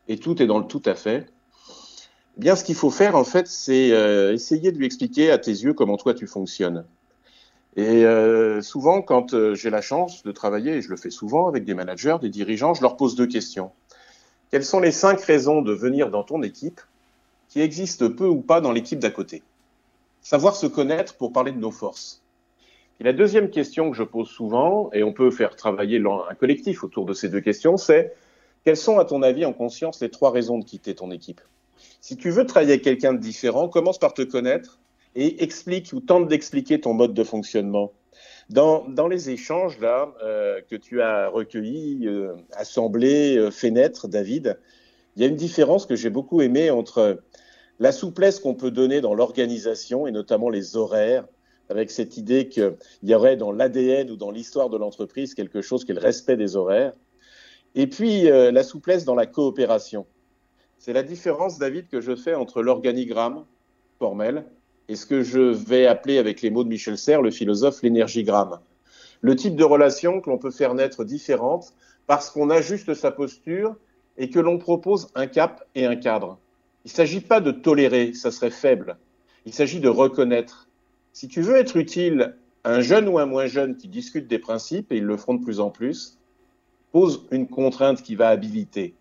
et 0.07 0.17
tout 0.17 0.41
est 0.41 0.47
dans 0.47 0.59
le 0.59 0.65
tout 0.65 0.81
à 0.85 0.95
fait, 0.95 1.27
eh 2.37 2.41
bien, 2.41 2.55
ce 2.55 2.63
qu'il 2.63 2.75
faut 2.75 2.89
faire, 2.89 3.15
en 3.15 3.23
fait, 3.23 3.47
c'est 3.47 3.91
euh, 3.91 4.33
essayer 4.33 4.71
de 4.71 4.77
lui 4.77 4.85
expliquer 4.85 5.31
à 5.31 5.37
tes 5.37 5.51
yeux 5.51 5.73
comment 5.73 5.97
toi 5.97 6.13
tu 6.13 6.27
fonctionnes. 6.27 6.85
Et 7.75 8.05
euh, 8.05 8.61
souvent, 8.61 9.01
quand 9.01 9.33
euh, 9.33 9.53
j'ai 9.53 9.69
la 9.69 9.81
chance 9.81 10.23
de 10.23 10.31
travailler, 10.31 10.77
et 10.77 10.81
je 10.81 10.89
le 10.89 10.97
fais 10.97 11.09
souvent 11.09 11.47
avec 11.47 11.63
des 11.63 11.73
managers, 11.73 12.17
des 12.21 12.29
dirigeants, 12.29 12.73
je 12.73 12.81
leur 12.81 12.97
pose 12.97 13.15
deux 13.15 13.27
questions. 13.27 13.71
Quelles 14.51 14.65
sont 14.65 14.79
les 14.79 14.91
cinq 14.91 15.21
raisons 15.21 15.61
de 15.61 15.73
venir 15.73 16.09
dans 16.09 16.23
ton 16.23 16.41
équipe 16.41 16.81
qui 17.55 17.61
existe 17.61 18.09
peu 18.09 18.27
ou 18.27 18.41
pas 18.41 18.59
dans 18.59 18.73
l'équipe 18.73 18.99
d'à 18.99 19.11
côté. 19.11 19.41
Savoir 20.21 20.57
se 20.57 20.67
connaître 20.67 21.15
pour 21.15 21.31
parler 21.31 21.53
de 21.53 21.57
nos 21.57 21.71
forces. 21.71 22.21
Et 22.99 23.05
la 23.05 23.13
deuxième 23.13 23.49
question 23.49 23.89
que 23.89 23.95
je 23.95 24.03
pose 24.03 24.27
souvent, 24.27 24.89
et 24.91 25.03
on 25.03 25.13
peut 25.13 25.31
faire 25.31 25.55
travailler 25.55 26.03
un 26.29 26.35
collectif 26.35 26.83
autour 26.83 27.05
de 27.05 27.13
ces 27.13 27.29
deux 27.29 27.39
questions, 27.39 27.77
c'est 27.77 28.13
quelles 28.65 28.75
sont, 28.75 28.99
à 28.99 29.05
ton 29.05 29.21
avis, 29.21 29.45
en 29.45 29.53
conscience, 29.53 30.01
les 30.01 30.09
trois 30.09 30.31
raisons 30.31 30.57
de 30.57 30.65
quitter 30.65 30.95
ton 30.95 31.11
équipe? 31.11 31.39
Si 32.01 32.17
tu 32.17 32.29
veux 32.29 32.45
travailler 32.45 32.73
avec 32.73 32.83
quelqu'un 32.83 33.13
de 33.13 33.19
différent, 33.19 33.69
commence 33.69 33.99
par 33.99 34.13
te 34.13 34.23
connaître 34.23 34.77
et 35.15 35.41
explique 35.41 35.93
ou 35.93 36.01
tente 36.01 36.27
d'expliquer 36.27 36.81
ton 36.81 36.93
mode 36.93 37.13
de 37.13 37.23
fonctionnement. 37.23 37.93
Dans, 38.49 38.83
dans 38.89 39.07
les 39.07 39.29
échanges 39.29 39.79
là 39.79 40.13
euh, 40.21 40.59
que 40.69 40.75
tu 40.75 41.01
as 41.01 41.29
recueillis, 41.29 42.05
euh, 42.05 42.33
assemblés, 42.51 43.37
euh, 43.37 43.49
fait 43.49 43.71
naître, 43.71 44.09
David, 44.09 44.59
Il 45.15 45.21
y 45.21 45.25
a 45.25 45.29
une 45.29 45.37
différence 45.37 45.85
que 45.85 45.95
j'ai 45.95 46.09
beaucoup 46.09 46.41
aimée 46.41 46.69
entre 46.69 47.21
la 47.79 47.91
souplesse 47.91 48.39
qu'on 48.39 48.55
peut 48.55 48.71
donner 48.71 49.01
dans 49.01 49.13
l'organisation 49.13 50.07
et 50.07 50.11
notamment 50.11 50.49
les 50.49 50.75
horaires, 50.77 51.25
avec 51.69 51.91
cette 51.91 52.17
idée 52.17 52.47
qu'il 52.47 52.75
y 53.03 53.13
aurait 53.15 53.37
dans 53.37 53.51
l'ADN 53.51 54.11
ou 54.11 54.15
dans 54.15 54.31
l'histoire 54.31 54.69
de 54.69 54.77
l'entreprise 54.77 55.33
quelque 55.33 55.61
chose 55.61 55.83
qui 55.83 55.91
est 55.91 55.95
le 55.95 56.01
respect 56.01 56.37
des 56.37 56.55
horaires, 56.55 56.93
et 57.73 57.87
puis 57.87 58.29
euh, 58.29 58.51
la 58.51 58.63
souplesse 58.63 59.03
dans 59.03 59.15
la 59.15 59.25
coopération. 59.25 60.05
C'est 60.77 60.93
la 60.93 61.03
différence, 61.03 61.57
David, 61.57 61.87
que 61.89 62.01
je 62.01 62.15
fais 62.15 62.35
entre 62.35 62.61
l'organigramme 62.61 63.45
formel 63.97 64.45
et 64.87 64.95
ce 64.95 65.05
que 65.05 65.23
je 65.23 65.39
vais 65.39 65.87
appeler 65.87 66.17
avec 66.19 66.41
les 66.41 66.51
mots 66.51 66.63
de 66.63 66.69
Michel 66.69 66.97
Serres, 66.97 67.21
le 67.21 67.31
philosophe, 67.31 67.81
l'énergigramme. 67.81 68.59
Le 69.21 69.35
type 69.35 69.55
de 69.55 69.63
relation 69.63 70.21
que 70.21 70.29
l'on 70.29 70.37
peut 70.37 70.51
faire 70.51 70.75
naître 70.75 71.03
différente 71.03 71.73
parce 72.05 72.29
qu'on 72.29 72.49
ajuste 72.49 72.93
sa 72.93 73.11
posture 73.11 73.75
et 74.17 74.29
que 74.29 74.39
l'on 74.39 74.59
propose 74.59 75.07
un 75.15 75.27
cap 75.27 75.67
et 75.73 75.85
un 75.85 75.95
cadre. 75.95 76.37
Il 76.85 76.89
ne 76.89 76.93
s'agit 76.93 77.21
pas 77.21 77.41
de 77.41 77.51
tolérer, 77.51 78.13
ça 78.13 78.29
serait 78.31 78.51
faible. 78.51 78.97
Il 79.45 79.53
s'agit 79.53 79.79
de 79.79 79.89
reconnaître. 79.89 80.69
Si 81.13 81.27
tu 81.27 81.41
veux 81.41 81.55
être 81.55 81.77
utile 81.77 82.37
à 82.63 82.73
un 82.73 82.81
jeune 82.81 83.07
ou 83.07 83.17
un 83.17 83.25
moins 83.25 83.47
jeune 83.47 83.75
qui 83.75 83.87
discute 83.87 84.27
des 84.27 84.37
principes, 84.37 84.91
et 84.91 84.97
ils 84.97 85.03
le 85.03 85.17
feront 85.17 85.33
de 85.33 85.43
plus 85.43 85.59
en 85.59 85.71
plus, 85.71 86.19
pose 86.91 87.25
une 87.31 87.47
contrainte 87.47 88.03
qui 88.03 88.15
va 88.15 88.29
habiliter. 88.29 88.93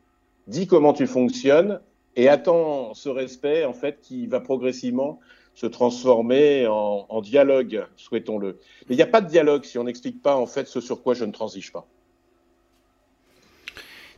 Dis 0.47 0.67
comment 0.67 0.95
tu 0.95 1.07
fonctionnes 1.07 1.81
et 2.17 2.29
attends 2.29 2.95
ce 2.95 3.09
respect, 3.09 3.65
en 3.65 3.73
fait, 3.73 4.01
qui 4.01 4.27
va 4.27 4.41
progressivement 4.41 5.21
se 5.55 5.67
transformer 5.67 6.67
en, 6.67 7.07
en 7.09 7.21
dialogue, 7.21 7.87
souhaitons-le. 7.97 8.59
Mais 8.89 8.95
il 8.95 8.97
n'y 8.97 9.03
a 9.03 9.07
pas 9.07 9.21
de 9.21 9.29
dialogue 9.29 9.65
si 9.65 9.79
on 9.79 9.85
n'explique 9.85 10.23
pas, 10.23 10.37
en 10.37 10.47
fait, 10.47 10.67
ce 10.69 10.81
sur 10.81 11.03
quoi 11.03 11.15
je 11.15 11.25
ne 11.25 11.33
transige 11.33 11.71
pas. 11.73 11.87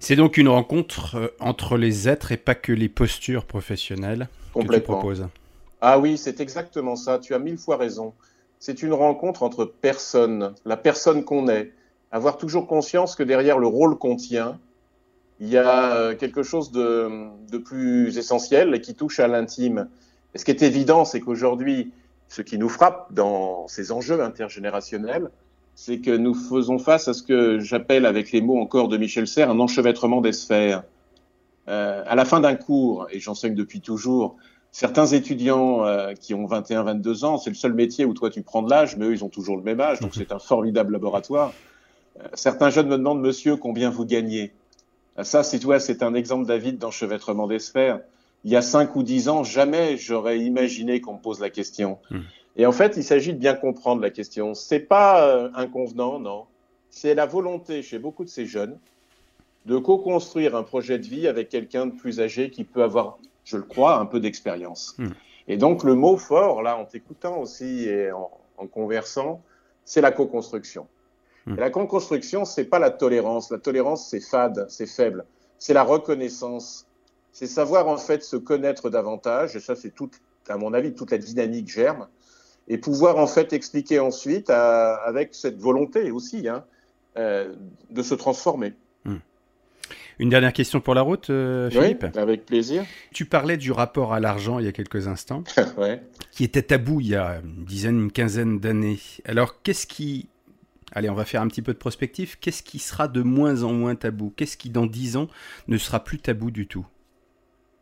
C'est 0.07 0.15
donc 0.15 0.37
une 0.37 0.49
rencontre 0.49 1.17
euh, 1.17 1.29
entre 1.41 1.77
les 1.77 2.09
êtres 2.09 2.31
et 2.31 2.37
pas 2.37 2.55
que 2.55 2.71
les 2.71 2.89
postures 2.89 3.45
professionnelles 3.45 4.29
que 4.55 4.61
tu 4.61 4.81
proposes. 4.81 5.27
Ah 5.81 5.99
oui, 5.99 6.17
c'est 6.17 6.39
exactement 6.39 6.95
ça. 6.95 7.19
Tu 7.19 7.35
as 7.35 7.41
mille 7.41 7.59
fois 7.59 7.77
raison. 7.77 8.15
C'est 8.61 8.85
une 8.85 8.93
rencontre 8.93 9.43
entre 9.43 9.65
personnes, 9.65 10.55
la 10.65 10.77
personne 10.77 11.25
qu'on 11.25 11.49
est. 11.49 11.73
Avoir 12.13 12.37
toujours 12.37 12.69
conscience 12.69 13.17
que 13.17 13.25
derrière 13.25 13.59
le 13.59 13.67
rôle 13.67 13.99
qu'on 13.99 14.15
tient, 14.15 14.61
il 15.41 15.49
y 15.49 15.57
a 15.57 15.97
euh, 15.97 16.15
quelque 16.15 16.45
chose 16.45 16.71
de, 16.71 17.11
de 17.51 17.59
plus 17.59 18.17
essentiel 18.17 18.77
et 18.77 18.81
qui 18.81 18.95
touche 18.95 19.19
à 19.19 19.27
l'intime. 19.27 19.89
Et 20.35 20.39
ce 20.39 20.45
qui 20.45 20.53
est 20.53 20.63
évident, 20.63 21.05
c'est 21.05 21.19
qu'aujourd'hui, 21.19 21.91
ce 22.29 22.43
qui 22.43 22.59
nous 22.59 22.69
frappe 22.69 23.13
dans 23.13 23.67
ces 23.67 23.91
enjeux 23.91 24.23
intergénérationnels, 24.23 25.31
c'est 25.77 26.01
que 26.01 26.11
nous 26.11 26.35
faisons 26.35 26.79
face 26.79 27.07
à 27.07 27.15
ce 27.15 27.23
que 27.23 27.61
j'appelle, 27.61 28.07
avec 28.07 28.33
les 28.33 28.41
mots 28.41 28.59
encore 28.59 28.89
de 28.89 28.97
Michel 28.97 29.29
Serres, 29.29 29.51
un 29.51 29.61
enchevêtrement 29.61 30.21
des 30.21 30.33
sphères. 30.33 30.83
Euh, 31.69 32.03
à 32.07 32.15
la 32.15 32.25
fin 32.25 32.41
d'un 32.41 32.57
cours, 32.57 33.07
et 33.11 33.21
j'enseigne 33.21 33.55
depuis 33.55 33.81
toujours, 33.81 34.37
certains 34.73 35.07
étudiants 35.07 35.85
euh, 35.85 36.15
qui 36.15 36.35
ont 36.35 36.47
21, 36.47 36.83
22 36.83 37.25
ans, 37.25 37.39
c'est 37.39 37.51
le 37.51 37.57
seul 37.57 37.75
métier 37.75 38.05
où 38.05 38.15
toi 38.15 38.31
tu 38.31 38.43
prends 38.43 38.63
de 38.63 38.71
l'âge, 38.71 38.97
mais 38.97 39.07
eux 39.07 39.13
ils 39.13 39.25
ont 39.25 39.29
toujours 39.29 39.57
le 39.57 39.63
même 39.63 39.81
âge, 39.81 40.01
donc 40.01 40.15
c'est 40.15 40.33
un 40.33 40.39
formidable 40.39 40.93
laboratoire. 40.93 41.53
Euh, 42.21 42.25
certains 42.35 42.71
jeunes 42.71 42.89
me 42.89 42.97
demandent, 42.97 43.21
monsieur, 43.21 43.57
combien 43.57 43.91
vous 43.91 44.05
gagnez? 44.07 44.53
Euh, 45.19 45.25
Ça, 45.25 45.43
c'est 45.43 45.59
toi, 45.59 45.79
c'est 45.79 46.03
un 46.03 46.15
exemple, 46.15 46.47
David, 46.47 46.79
d'enchevêtrement 46.79 47.47
des 47.47 47.59
sphères. 47.59 48.01
Il 48.45 48.51
y 48.51 48.57
a 48.57 48.63
5 48.63 48.95
ou 48.97 49.03
10 49.03 49.29
ans, 49.29 49.45
jamais 49.45 49.97
j'aurais 49.97 50.39
imaginé 50.39 51.01
qu'on 51.01 51.15
me 51.15 51.21
pose 51.21 51.41
la 51.41 51.51
question. 51.51 51.99
Mmh. 52.57 52.61
Et 52.61 52.67
en 52.67 52.73
fait, 52.73 52.97
il 52.97 53.05
s'agit 53.05 53.33
de 53.33 53.39
bien 53.39 53.55
comprendre 53.55 54.03
la 54.03 54.11
question. 54.11 54.55
C'est 54.55 54.81
pas 54.81 55.29
euh, 55.29 55.51
inconvenant, 55.55 56.19
non. 56.19 56.47
C'est 56.91 57.15
la 57.15 57.27
volonté 57.27 57.83
chez 57.83 57.99
beaucoup 57.99 58.25
de 58.25 58.31
ces 58.31 58.47
jeunes 58.47 58.79
de 59.67 59.79
co-construire 59.79 60.55
un 60.55 60.63
projet 60.63 60.99
de 60.99 61.07
vie 61.07 61.27
avec 61.27 61.49
quelqu'un 61.49 61.87
de 61.87 61.93
plus 61.93 62.21
âgé 62.21 62.51
qui 62.51 62.65
peut 62.65 62.83
avoir, 62.83 63.19
je 63.45 63.57
le 63.57 63.65
crois, 63.65 63.99
un 63.99 64.07
peu 64.07 64.21
d'expérience. 64.21 64.95
Hmm. 64.99 65.11
Et 65.49 65.57
donc, 65.57 65.85
le 65.85 65.95
mot 65.95 66.17
fort, 66.17 66.63
là, 66.63 66.77
en 66.77 66.85
t'écoutant 66.85 67.39
aussi 67.39 67.89
et 67.89 68.13
en, 68.13 68.31
en 68.59 68.67
conversant, 68.67 69.43
c'est 69.85 70.01
la 70.01 70.13
co-construction. 70.13 70.87
Et 71.49 71.61
la 71.61 71.71
co-construction, 71.71 72.45
c'est 72.45 72.65
pas 72.65 72.81
la 72.81 72.91
tolérance. 72.91 73.53
La 73.53 73.59
tolérance, 73.59 74.09
c'est 74.09 74.21
fade, 74.21 74.67
c'est 74.69 74.89
faible. 74.89 75.25
C'est 75.59 75.75
la 75.75 75.85
reconnaissance. 75.85 76.89
C'est 77.31 77.47
savoir, 77.47 77.87
en 77.87 77.99
fait, 77.99 78.25
se 78.25 78.37
connaître 78.37 78.91
davantage. 78.91 79.55
Et 79.55 79.61
ça, 79.61 79.77
c'est 79.77 79.91
toute, 79.91 80.21
à 80.49 80.57
mon 80.57 80.75
avis, 80.75 80.93
toute 80.93 81.13
la 81.13 81.19
dynamique 81.19 81.69
germe 81.69 82.09
et 82.69 82.79
pouvoir 82.79 83.19
en 83.19 83.27
fait 83.27 83.53
expliquer 83.53 83.99
ensuite 84.01 84.51
avec 84.51 85.35
cette 85.35 85.59
volonté 85.59 86.11
aussi 86.11 86.49
hein, 86.49 86.65
euh, 87.17 87.55
de 87.91 88.03
se 88.03 88.15
transformer. 88.15 88.75
Hmm. 89.05 89.17
Une 90.19 90.31
dernière 90.31 90.53
question 90.53 90.81
pour 90.81 90.95
la 90.95 91.03
route, 91.03 91.31
euh, 91.31 91.71
Philippe? 91.71 92.05
Oui, 92.15 92.21
avec 92.21 92.47
plaisir. 92.47 92.85
Tu 93.13 93.25
parlais 93.25 93.57
du 93.57 93.71
rapport 93.71 94.13
à 94.13 94.21
l'argent 94.21 94.59
il 94.59 94.65
y 94.65 94.69
a 94.69 94.73
quelques 94.73 95.09
instants, 95.09 95.45
ouais. 95.79 96.03
qui 96.33 96.45
était 96.45 96.63
tabou 96.63 97.01
il 97.01 97.09
y 97.09 97.15
a 97.15 97.41
une 97.45 97.65
dizaine, 97.65 98.01
une 98.01 98.13
quinzaine 98.13 98.59
d'années. 98.59 98.99
Alors, 99.25 99.63
qu'est-ce 99.63 99.87
qui... 99.87 100.29
Allez, 100.93 101.11
on 101.11 101.15
va 101.15 101.25
faire 101.25 101.43
un 101.43 101.49
petit 101.49 101.63
peu 101.63 101.73
de 101.73 101.79
prospectif. 101.79 102.39
Qu'est-ce 102.41 102.63
qui 102.63 102.79
sera 102.79 103.09
de 103.09 103.21
moins 103.21 103.63
en 103.65 103.73
moins 103.73 103.95
tabou? 103.97 104.33
Qu'est-ce 104.35 104.57
qui, 104.57 104.71
dans 104.71 104.87
dix 104.87 105.17
ans, 105.17 105.29
ne 105.69 105.77
sera 105.79 106.03
plus 106.03 106.19
tabou 106.19 106.51
du 106.51 106.67
tout? 106.67 106.87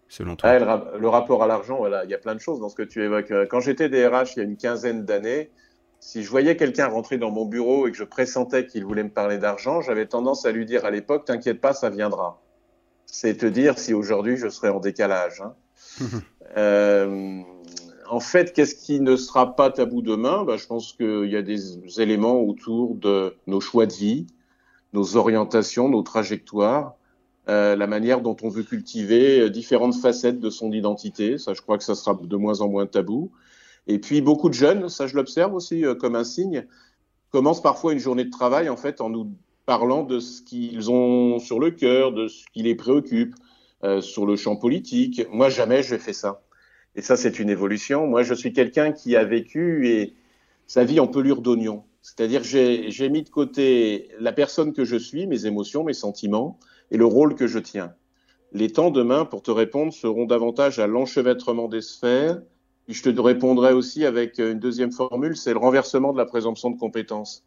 Selon 0.08 0.37
toi 0.37 0.58
le, 0.58 1.08
rapport 1.08 1.42
à 1.42 1.46
l'argent, 1.46 1.76
voilà, 1.78 2.04
il 2.04 2.11
y 2.11 2.14
a 2.14 2.18
plein 2.18 2.34
de 2.34 2.40
choses 2.40 2.61
dans 2.61 2.68
ce 2.68 2.75
que 2.76 2.82
tu 2.82 3.02
évoques. 3.02 3.30
Euh, 3.30 3.46
quand 3.46 3.61
j'étais 3.61 3.88
DRH 3.88 4.37
il 4.37 4.38
y 4.38 4.42
a 4.42 4.44
une 4.44 4.56
quinzaine 4.56 5.04
d'années, 5.04 5.50
si 6.00 6.23
je 6.23 6.30
voyais 6.30 6.56
quelqu'un 6.56 6.88
rentrer 6.88 7.16
dans 7.16 7.30
mon 7.30 7.46
bureau 7.46 7.87
et 7.87 7.90
que 7.90 7.96
je 7.96 8.04
pressentais 8.04 8.66
qu'il 8.66 8.84
voulait 8.84 9.04
me 9.04 9.11
parler 9.11 9.38
d'argent, 9.38 9.80
j'avais 9.80 10.06
tendance 10.06 10.44
à 10.44 10.52
lui 10.52 10.66
dire 10.66 10.84
à 10.84 10.90
l'époque, 10.90 11.25
t'inquiète 11.25 11.61
pas, 11.61 11.73
ça 11.73 11.88
viendra. 11.88 12.42
C'est 13.06 13.38
te 13.38 13.46
dire 13.46 13.78
si 13.78 13.94
aujourd'hui 13.94 14.37
je 14.37 14.49
serais 14.49 14.68
en 14.68 14.80
décalage. 14.80 15.40
Hein. 15.40 15.54
euh, 16.56 17.40
en 18.08 18.20
fait, 18.20 18.52
qu'est-ce 18.52 18.75
qui 18.75 19.00
ne 19.00 19.16
sera 19.16 19.56
pas 19.56 19.70
tabou 19.70 20.02
demain? 20.02 20.44
Bah, 20.44 20.56
Je 20.56 20.66
pense 20.66 20.92
qu'il 20.92 21.30
y 21.30 21.37
a 21.37 21.42
des 21.42 22.00
éléments 22.00 22.40
autour 22.40 22.94
de 22.96 23.37
nos 23.46 23.61
choix 23.61 23.87
de 23.87 23.94
vie, 23.94 24.26
nos 24.92 25.16
orientations, 25.16 25.88
nos 25.88 26.02
trajectoires. 26.02 26.96
Euh, 27.51 27.77
la 27.77 27.87
manière 27.87 28.23
dont 28.23 28.37
on 28.43 28.49
veut 28.49 28.63
cultiver 28.63 29.41
euh, 29.41 29.51
différentes 29.51 29.95
facettes 29.95 30.41
de 30.41 30.49
son 30.49 30.73
identité. 30.73 31.37
Ça, 31.37 31.53
je 31.53 31.61
crois 31.61 31.77
que 31.77 31.85
ça 31.85 31.95
sera 31.95 32.19
de 32.19 32.37
moins 32.37 32.63
en 32.63 32.69
moins 32.69 32.87
tabou. 32.87 33.33
Et 33.87 33.99
puis, 33.99 34.23
beaucoup 34.23 34.49
de 34.49 34.55
jeunes, 34.55 34.89
ça 34.89 35.07
je 35.07 35.15
l'observe 35.15 35.55
aussi 35.55 35.85
euh, 35.85 35.95
comme 35.95 36.17
un 36.17 36.25
signe, 36.25 36.67
commencent 37.31 37.63
parfois 37.63 37.93
une 37.93 37.99
journée 37.99 38.25
de 38.25 38.31
travail 38.31 38.71
en 38.71 38.77
fait 38.79 39.03
en 39.03 39.11
nous 39.11 39.31
parlant 39.67 40.05
de 40.05 40.21
ce 40.21 40.43
qu'ils 40.43 40.91
ont 40.91 41.39
sur 41.39 41.59
le 41.59 41.71
cœur, 41.71 42.13
de 42.13 42.29
ce 42.29 42.45
qui 42.53 42.63
les 42.63 42.75
préoccupe, 42.75 43.35
euh, 43.83 44.01
sur 44.01 44.25
le 44.25 44.37
champ 44.37 44.57
politique. 44.57 45.27
Moi, 45.31 45.51
jamais 45.51 45.83
je 45.83 45.97
fais 45.97 46.13
ça. 46.13 46.43
Et 46.97 47.03
ça, 47.03 47.17
c'est 47.17 47.39
une 47.39 47.51
évolution. 47.51 48.07
Moi, 48.07 48.23
je 48.23 48.35
suis 48.35 48.53
quelqu'un 48.53 48.93
qui 48.93 49.17
a 49.17 49.25
vécu 49.25 49.89
et 49.89 50.15
sa 50.67 50.85
vie 50.85 51.01
en 51.01 51.09
pelure 51.09 51.43
d'oignon. 51.43 51.85
C'est-à-dire, 52.01 52.43
j'ai 52.45 53.09
mis 53.09 53.23
de 53.23 53.29
côté 53.31 54.09
la 54.21 54.33
personne 54.33 54.73
que 54.73 54.85
je 54.85 54.97
suis, 54.97 55.27
mes 55.27 55.47
émotions, 55.47 55.85
mes 55.85 55.95
sentiments, 55.95 56.59
et 56.91 56.97
le 56.97 57.07
rôle 57.07 57.35
que 57.35 57.47
je 57.47 57.59
tiens. 57.59 57.95
Les 58.53 58.71
temps 58.71 58.91
demain, 58.91 59.25
pour 59.25 59.43
te 59.43 59.50
répondre, 59.50 59.93
seront 59.93 60.26
davantage 60.26 60.79
à 60.79 60.87
l'enchevêtrement 60.87 61.69
des 61.69 61.81
sphères. 61.81 62.41
je 62.87 63.03
te 63.03 63.21
répondrai 63.21 63.73
aussi 63.73 64.05
avec 64.05 64.38
une 64.38 64.61
deuxième 64.61 64.93
formule, 64.93 65.37
c'est 65.37 65.53
le 65.53 65.59
renversement 65.59 66.12
de 66.12 66.19
la 66.19 66.26
présomption 66.26 66.71
de 66.71 66.79
compétence. 66.79 67.45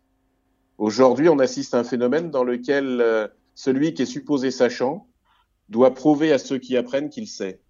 Aujourd'hui, 0.77 1.29
on 1.29 1.39
assiste 1.39 1.73
à 1.73 1.79
un 1.79 1.83
phénomène 1.83 2.29
dans 2.29 2.43
lequel 2.43 3.01
euh, 3.01 3.27
celui 3.55 3.93
qui 3.93 4.03
est 4.03 4.05
supposé 4.05 4.51
sachant 4.51 5.07
doit 5.69 5.93
prouver 5.93 6.31
à 6.31 6.37
ceux 6.37 6.59
qui 6.59 6.77
apprennent 6.77 7.09
qu'il 7.09 7.27
sait. 7.27 7.61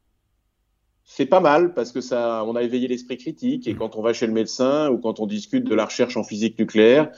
C'est 1.10 1.26
pas 1.26 1.40
mal 1.40 1.74
parce 1.74 1.94
que 1.94 2.02
ça, 2.02 2.44
on 2.46 2.56
a 2.58 2.62
éveillé 2.62 2.90
l'esprit 2.90 3.18
critique 3.18 3.66
et 3.66 3.74
quand 3.74 3.96
on 3.96 4.02
va 4.02 4.12
chez 4.12 4.28
le 4.28 4.34
médecin 4.34 4.90
ou 4.90 4.98
quand 4.98 5.22
on 5.22 5.26
discute 5.26 5.64
de 5.64 5.74
la 5.74 5.86
recherche 5.86 6.18
en 6.18 6.24
physique 6.24 6.60
nucléaire, 6.60 7.10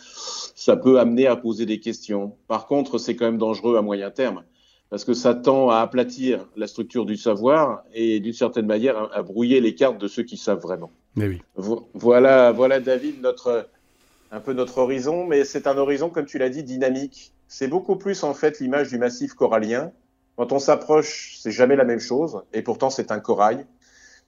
ça 0.55 0.77
peut 0.77 0.99
amener 0.99 1.25
à 1.25 1.35
poser 1.35 1.65
des 1.65 1.79
questions. 1.79 2.35
Par 2.47 2.67
contre, 2.67 2.99
c'est 2.99 3.15
quand 3.15 3.25
même 3.25 3.39
dangereux 3.39 3.77
à 3.77 3.81
moyen 3.81 4.11
terme 4.11 4.43
parce 4.91 5.03
que 5.05 5.13
ça 5.13 5.33
tend 5.33 5.71
à 5.71 5.79
aplatir 5.79 6.47
la 6.55 6.67
structure 6.67 7.05
du 7.05 7.17
savoir 7.17 7.83
et 7.93 8.19
d'une 8.19 8.33
certaine 8.33 8.67
manière 8.67 9.09
à, 9.11 9.23
brouiller 9.23 9.59
les 9.59 9.73
cartes 9.73 9.97
de 9.97 10.07
ceux 10.07 10.23
qui 10.23 10.37
savent 10.37 10.61
vraiment. 10.61 10.91
Mais 11.15 11.27
oui. 11.27 11.41
voilà, 11.95 12.51
voilà 12.51 12.79
David, 12.79 13.21
notre 13.21 13.67
un 14.31 14.39
peu 14.39 14.53
notre 14.53 14.77
horizon, 14.77 15.25
mais 15.25 15.45
c'est 15.45 15.65
un 15.65 15.77
horizon 15.77 16.11
comme 16.11 16.25
tu 16.25 16.37
l'as 16.37 16.49
dit 16.49 16.63
dynamique. 16.63 17.33
C'est 17.47 17.67
beaucoup 17.67 17.95
plus 17.95 18.23
en 18.23 18.35
fait 18.35 18.59
l'image 18.59 18.89
du 18.89 18.99
massif 18.99 19.33
corallien. 19.33 19.91
Quand 20.35 20.51
on 20.51 20.59
s'approche, 20.59 21.37
c'est 21.39 21.51
jamais 21.51 21.75
la 21.75 21.83
même 21.83 21.99
chose, 21.99 22.43
et 22.53 22.61
pourtant 22.61 22.89
c'est 22.89 23.11
un 23.11 23.19
corail. 23.19 23.65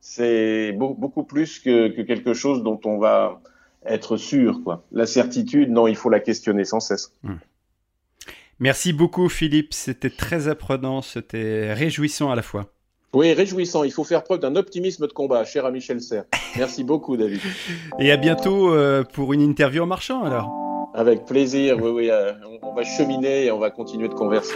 C'est 0.02 0.74
beaucoup 0.74 1.24
plus 1.24 1.60
que, 1.60 1.88
que 1.90 2.02
quelque 2.02 2.34
chose 2.34 2.64
dont 2.64 2.80
on 2.86 2.98
va 2.98 3.40
être 3.86 4.18
sûr. 4.18 4.62
Quoi. 4.64 4.84
La 4.92 5.06
certitude, 5.06 5.70
non, 5.70 5.88
il 5.88 5.96
faut 5.96 6.10
la 6.10 6.20
questionner 6.20 6.66
sans 6.66 6.80
cesse. 6.80 7.14
Hmm. 7.24 7.36
Merci 8.60 8.94
beaucoup 8.94 9.28
Philippe, 9.28 9.74
c'était 9.74 10.12
très 10.12 10.48
apprenant, 10.48 11.02
c'était 11.02 11.74
réjouissant 11.74 12.30
à 12.30 12.36
la 12.36 12.44
fois. 12.44 12.72
Oui, 13.14 13.34
réjouissant. 13.34 13.84
Il 13.84 13.92
faut 13.92 14.04
faire 14.04 14.24
preuve 14.24 14.40
d'un 14.40 14.56
optimisme 14.56 15.06
de 15.06 15.12
combat, 15.12 15.44
cher 15.44 15.66
à 15.66 15.72
Michel 15.72 16.00
Serre. 16.00 16.24
Merci 16.58 16.84
beaucoup, 16.84 17.18
David. 17.18 17.42
Et 18.00 18.12
à 18.12 18.18
bientôt 18.18 18.74
euh, 18.74 19.04
pour 19.04 19.34
une 19.34 19.42
interview 19.42 19.84
en 19.84 19.88
marchant, 19.88 20.24
alors. 20.24 20.92
Avec 20.94 21.26
plaisir. 21.26 21.78
Oui, 21.82 21.90
oui. 21.90 22.10
Euh, 22.10 22.32
on 22.62 22.74
va 22.74 22.84
cheminer 22.84 23.46
et 23.46 23.52
on 23.52 23.60
va 23.60 23.70
continuer 23.70 24.08
de 24.08 24.14
converser. 24.14 24.56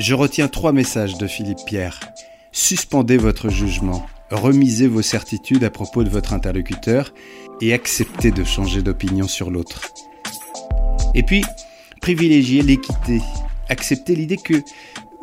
Je 0.00 0.14
retiens 0.14 0.48
trois 0.48 0.72
messages 0.72 1.18
de 1.18 1.26
Philippe 1.26 1.58
Pierre. 1.66 2.00
Suspendez 2.52 3.18
votre 3.18 3.50
jugement, 3.50 4.06
remisez 4.30 4.86
vos 4.86 5.02
certitudes 5.02 5.62
à 5.62 5.68
propos 5.68 6.04
de 6.04 6.08
votre 6.08 6.32
interlocuteur 6.32 7.12
et 7.60 7.74
acceptez 7.74 8.30
de 8.30 8.42
changer 8.42 8.80
d'opinion 8.80 9.28
sur 9.28 9.50
l'autre. 9.50 9.92
Et 11.14 11.22
puis, 11.22 11.44
privilégiez 12.00 12.62
l'équité. 12.62 13.20
Acceptez 13.68 14.16
l'idée 14.16 14.38
que 14.38 14.62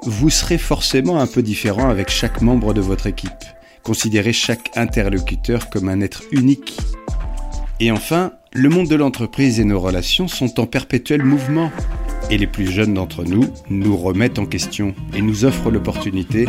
vous 0.04 0.30
serez 0.30 0.60
forcément 0.60 1.20
un 1.20 1.26
peu 1.26 1.42
différent 1.42 1.90
avec 1.90 2.10
chaque 2.10 2.44
membre 2.44 2.76
de 2.76 2.82
votre 2.82 3.08
équipe. 3.08 3.32
Considérez 3.82 4.32
chaque 4.32 4.78
interlocuteur 4.78 5.72
comme 5.72 5.90
un 5.90 6.02
être 6.02 6.22
unique. 6.32 6.78
Et 7.80 7.92
enfin, 7.92 8.34
le 8.54 8.70
monde 8.70 8.88
de 8.88 8.96
l'entreprise 8.96 9.60
et 9.60 9.66
nos 9.66 9.80
relations 9.80 10.28
sont 10.28 10.60
en 10.60 10.68
perpétuel 10.68 11.24
mouvement. 11.24 11.72
Et 12.30 12.38
les 12.38 12.48
plus 12.48 12.70
jeunes 12.70 12.94
d'entre 12.94 13.24
nous 13.24 13.46
nous 13.70 13.96
remettent 13.96 14.38
en 14.38 14.46
question 14.46 14.94
et 15.16 15.22
nous 15.22 15.46
offrent 15.46 15.72
l'opportunité 15.72 16.48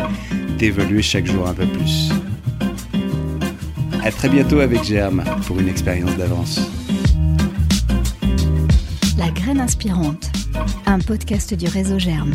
d'évoluer 0.57 1.01
chaque 1.01 1.25
jour 1.25 1.47
un 1.47 1.53
peu 1.53 1.65
plus. 1.65 2.09
À 4.03 4.11
très 4.11 4.27
bientôt 4.27 4.59
avec 4.59 4.83
Germe 4.83 5.23
pour 5.47 5.59
une 5.59 5.69
expérience 5.69 6.15
d'avance. 6.17 6.59
La 9.17 9.29
graine 9.31 9.59
inspirante, 9.59 10.29
un 10.85 10.99
podcast 10.99 11.53
du 11.53 11.67
réseau 11.67 11.97
Germe. 11.97 12.33